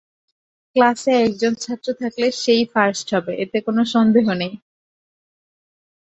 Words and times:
ক্লাসে 0.75 1.11
একজন 1.25 1.53
ছাত্র 1.63 1.87
থাকলে 2.01 2.27
সে-ই 2.41 2.63
ফার্স্ট 2.73 3.07
হবে, 3.15 3.33
এতে 3.43 3.57
কোনো 3.67 3.81
সন্দেহ 3.93 4.25
নেই। 4.33 4.53